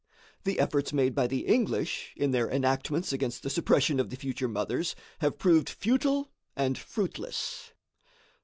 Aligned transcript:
The 0.45 0.59
efforts 0.59 0.91
made 0.93 1.13
by 1.13 1.27
the 1.27 1.45
English 1.45 2.13
in 2.17 2.31
their 2.31 2.49
enactments 2.49 3.13
against 3.13 3.43
the 3.43 3.51
suppression 3.51 3.99
of 3.99 4.09
the 4.09 4.15
future 4.15 4.47
mothers 4.47 4.95
have 5.19 5.37
proved 5.37 5.69
futile 5.69 6.31
and 6.55 6.75
fruitless. 6.75 7.71